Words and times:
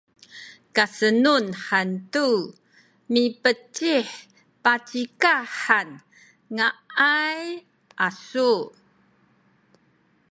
kasenun 0.75 1.45
hantu 1.65 2.27
mipecih 3.13 4.07
pacikah 4.63 5.43
han 5.63 5.89
ngaay 6.57 7.43
asu’ 8.07 8.51